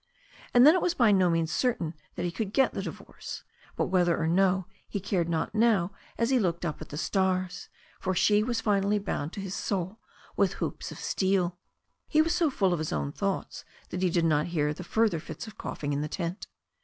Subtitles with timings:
[0.51, 3.43] And then it was by no means certain that he could get the divorce.
[3.75, 7.69] But whether or no, he cared not now as he looked up at the stars,
[7.99, 9.99] for she was finally bound to his soul
[10.35, 11.59] with hoops of steel.
[12.07, 15.19] He was so full of his own thoughts that he did not hear the further
[15.19, 16.47] fits of coughing in the tent.